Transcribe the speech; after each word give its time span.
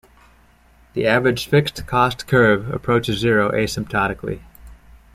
The 0.93 1.05
Average 1.05 1.45
Fixed 1.45 1.85
Cost 1.85 2.25
curve 2.25 2.73
approaches 2.73 3.19
zero 3.19 3.51
asymptotically. 3.51 4.39